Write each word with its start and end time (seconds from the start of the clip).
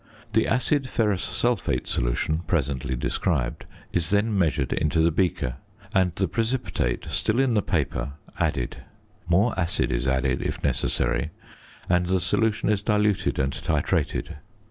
The 0.33 0.47
acid 0.47 0.89
ferrous 0.89 1.21
sulphate 1.21 1.87
solution 1.87 2.39
(presently 2.47 2.95
described) 2.95 3.65
is 3.93 4.09
then 4.09 4.35
measured 4.35 4.73
into 4.73 4.99
the 4.99 5.11
beaker, 5.11 5.57
and 5.93 6.11
the 6.15 6.27
precipitate, 6.27 7.05
still 7.11 7.39
in 7.39 7.53
the 7.53 7.61
paper, 7.61 8.13
added; 8.39 8.77
more 9.27 9.53
acid 9.59 9.91
is 9.91 10.07
added 10.07 10.41
(if 10.41 10.63
necessary), 10.63 11.29
and 11.87 12.07
the 12.07 12.19
solution 12.19 12.67
is 12.69 12.81
diluted 12.81 13.37
and 13.37 13.53
titrated. 13.53 14.37